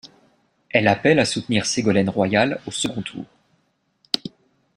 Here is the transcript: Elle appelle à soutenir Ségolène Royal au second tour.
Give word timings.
Elle 0.71 0.87
appelle 0.87 1.19
à 1.19 1.25
soutenir 1.25 1.67
Ségolène 1.67 2.09
Royal 2.09 2.59
au 2.65 2.71
second 2.71 3.03
tour. 3.03 3.23